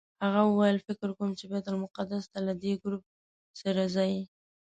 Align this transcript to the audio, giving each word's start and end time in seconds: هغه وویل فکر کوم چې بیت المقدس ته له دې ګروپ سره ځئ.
هغه 0.23 0.41
وویل 0.45 0.77
فکر 0.87 1.09
کوم 1.17 1.29
چې 1.39 1.45
بیت 1.51 1.65
المقدس 1.69 2.23
ته 2.31 2.39
له 2.47 2.53
دې 2.61 2.73
ګروپ 2.83 3.03
سره 3.61 3.81
ځئ. 3.95 4.13